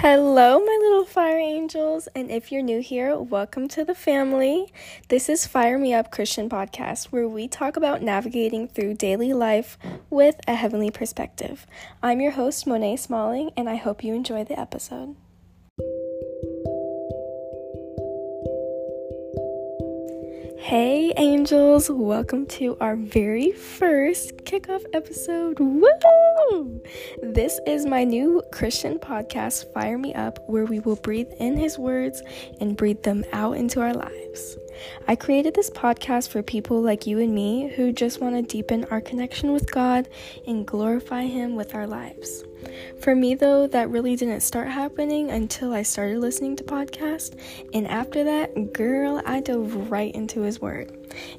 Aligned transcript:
Hello, 0.00 0.60
my 0.60 0.78
little 0.80 1.04
fire 1.04 1.40
angels. 1.40 2.06
And 2.14 2.30
if 2.30 2.52
you're 2.52 2.62
new 2.62 2.80
here, 2.80 3.18
welcome 3.18 3.66
to 3.66 3.84
the 3.84 3.96
family. 3.96 4.72
This 5.08 5.28
is 5.28 5.44
Fire 5.44 5.76
Me 5.76 5.92
Up 5.92 6.12
Christian 6.12 6.48
Podcast, 6.48 7.06
where 7.06 7.26
we 7.26 7.48
talk 7.48 7.76
about 7.76 8.00
navigating 8.00 8.68
through 8.68 8.94
daily 8.94 9.32
life 9.32 9.76
with 10.08 10.36
a 10.46 10.54
heavenly 10.54 10.92
perspective. 10.92 11.66
I'm 12.00 12.20
your 12.20 12.30
host, 12.30 12.64
Monet 12.64 12.98
Smalling, 12.98 13.50
and 13.56 13.68
I 13.68 13.74
hope 13.74 14.04
you 14.04 14.14
enjoy 14.14 14.44
the 14.44 14.56
episode. 14.56 15.16
Hey, 20.60 21.12
angels, 21.16 21.88
welcome 21.88 22.44
to 22.46 22.76
our 22.80 22.96
very 22.96 23.52
first 23.52 24.38
kickoff 24.38 24.84
episode. 24.92 25.58
Woo! 25.60 26.82
This 27.22 27.60
is 27.64 27.86
my 27.86 28.04
new 28.04 28.42
Christian 28.52 28.98
podcast, 28.98 29.72
Fire 29.72 29.96
Me 29.96 30.12
Up, 30.14 30.40
where 30.48 30.66
we 30.66 30.80
will 30.80 30.96
breathe 30.96 31.30
in 31.38 31.56
His 31.56 31.78
words 31.78 32.22
and 32.60 32.76
breathe 32.76 33.02
them 33.02 33.24
out 33.32 33.56
into 33.56 33.80
our 33.80 33.94
lives. 33.94 34.58
I 35.06 35.16
created 35.16 35.54
this 35.54 35.70
podcast 35.70 36.28
for 36.28 36.42
people 36.42 36.82
like 36.82 37.06
you 37.06 37.20
and 37.20 37.34
me 37.34 37.68
who 37.68 37.92
just 37.92 38.20
want 38.20 38.34
to 38.34 38.42
deepen 38.42 38.84
our 38.86 39.00
connection 39.00 39.52
with 39.52 39.70
God 39.70 40.08
and 40.46 40.66
glorify 40.66 41.22
Him 41.22 41.54
with 41.54 41.74
our 41.74 41.86
lives. 41.86 42.44
For 43.00 43.14
me, 43.14 43.34
though, 43.34 43.66
that 43.68 43.90
really 43.90 44.16
didn't 44.16 44.40
start 44.40 44.68
happening 44.68 45.30
until 45.30 45.72
I 45.72 45.82
started 45.82 46.18
listening 46.18 46.56
to 46.56 46.64
podcasts. 46.64 47.38
And 47.72 47.86
after 47.86 48.24
that, 48.24 48.72
girl, 48.72 49.22
I 49.24 49.40
dove 49.40 49.90
right 49.90 50.14
into 50.14 50.42
his 50.48 50.60
word. 50.62 50.90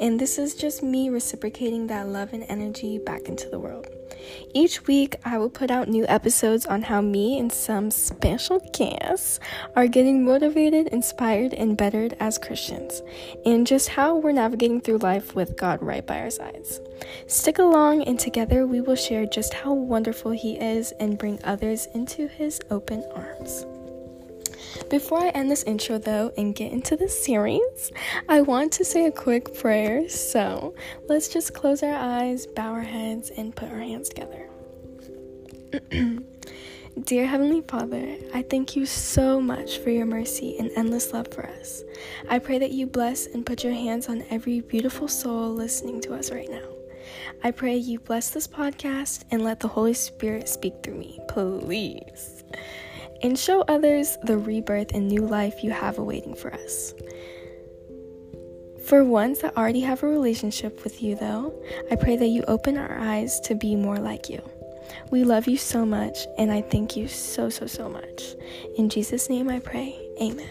And 0.00 0.18
this 0.18 0.38
is 0.38 0.54
just 0.54 0.82
me 0.82 1.10
reciprocating 1.10 1.86
that 1.88 2.08
love 2.08 2.32
and 2.32 2.44
energy 2.48 2.98
back 2.98 3.28
into 3.28 3.50
the 3.50 3.58
world. 3.58 3.86
Each 4.54 4.86
week, 4.86 5.16
I 5.24 5.36
will 5.36 5.50
put 5.50 5.70
out 5.70 5.88
new 5.88 6.06
episodes 6.08 6.64
on 6.64 6.80
how 6.82 7.02
me 7.02 7.38
and 7.38 7.52
some 7.52 7.90
special 7.90 8.60
guests 8.72 9.38
are 9.76 9.86
getting 9.86 10.24
motivated, 10.24 10.86
inspired, 10.88 11.52
and 11.52 11.76
bettered 11.76 12.16
as 12.18 12.38
Christians, 12.38 13.02
and 13.44 13.66
just 13.66 13.90
how 13.90 14.16
we're 14.16 14.32
navigating 14.32 14.80
through 14.80 14.98
life 14.98 15.34
with 15.34 15.58
God 15.58 15.82
right 15.82 16.06
by 16.06 16.20
our 16.20 16.30
sides. 16.30 16.80
Stick 17.26 17.58
along, 17.58 18.04
and 18.04 18.18
together 18.18 18.66
we 18.66 18.80
will 18.80 18.96
share 18.96 19.26
just 19.26 19.52
how 19.52 19.74
wonderful 19.74 20.30
He 20.30 20.56
is 20.56 20.92
and 20.92 21.18
bring 21.18 21.38
others 21.44 21.86
into 21.92 22.26
His 22.26 22.60
open 22.70 23.04
arms. 23.14 23.66
Before 24.90 25.18
I 25.18 25.28
end 25.30 25.50
this 25.50 25.62
intro, 25.64 25.98
though, 25.98 26.32
and 26.36 26.54
get 26.54 26.72
into 26.72 26.96
the 26.96 27.08
series, 27.08 27.92
I 28.28 28.42
want 28.42 28.72
to 28.72 28.84
say 28.84 29.06
a 29.06 29.12
quick 29.12 29.58
prayer. 29.58 30.08
So 30.08 30.74
let's 31.08 31.28
just 31.28 31.54
close 31.54 31.82
our 31.82 31.94
eyes, 31.94 32.46
bow 32.46 32.72
our 32.72 32.82
heads, 32.82 33.30
and 33.30 33.54
put 33.54 33.70
our 33.70 33.78
hands 33.78 34.08
together. 34.08 34.48
Dear 37.02 37.26
Heavenly 37.26 37.62
Father, 37.62 38.16
I 38.32 38.42
thank 38.42 38.76
you 38.76 38.86
so 38.86 39.40
much 39.40 39.78
for 39.78 39.90
your 39.90 40.06
mercy 40.06 40.56
and 40.58 40.70
endless 40.76 41.12
love 41.12 41.26
for 41.32 41.44
us. 41.44 41.82
I 42.30 42.38
pray 42.38 42.58
that 42.58 42.70
you 42.70 42.86
bless 42.86 43.26
and 43.26 43.44
put 43.44 43.64
your 43.64 43.72
hands 43.72 44.08
on 44.08 44.24
every 44.30 44.60
beautiful 44.60 45.08
soul 45.08 45.52
listening 45.52 46.00
to 46.02 46.14
us 46.14 46.30
right 46.30 46.48
now. 46.48 46.68
I 47.42 47.50
pray 47.50 47.76
you 47.76 47.98
bless 47.98 48.30
this 48.30 48.46
podcast 48.46 49.24
and 49.32 49.42
let 49.42 49.58
the 49.58 49.68
Holy 49.68 49.94
Spirit 49.94 50.48
speak 50.48 50.74
through 50.84 50.98
me, 50.98 51.18
please 51.28 52.44
and 53.24 53.38
show 53.38 53.62
others 53.62 54.18
the 54.24 54.36
rebirth 54.36 54.92
and 54.92 55.08
new 55.08 55.26
life 55.26 55.64
you 55.64 55.70
have 55.70 55.98
awaiting 55.98 56.34
for 56.34 56.52
us. 56.52 56.94
For 58.86 59.02
ones 59.02 59.38
that 59.38 59.56
already 59.56 59.80
have 59.80 60.02
a 60.02 60.06
relationship 60.06 60.84
with 60.84 61.02
you, 61.02 61.16
though, 61.16 61.54
I 61.90 61.96
pray 61.96 62.16
that 62.16 62.26
you 62.26 62.44
open 62.46 62.76
our 62.76 62.98
eyes 62.98 63.40
to 63.40 63.54
be 63.54 63.76
more 63.76 63.96
like 63.96 64.28
you. 64.28 64.42
We 65.10 65.24
love 65.24 65.48
you 65.48 65.56
so 65.56 65.86
much, 65.86 66.18
and 66.36 66.52
I 66.52 66.60
thank 66.60 66.96
you 66.96 67.08
so, 67.08 67.48
so, 67.48 67.66
so 67.66 67.88
much. 67.88 68.34
In 68.76 68.90
Jesus' 68.90 69.30
name 69.30 69.48
I 69.48 69.58
pray. 69.58 69.98
Amen. 70.20 70.50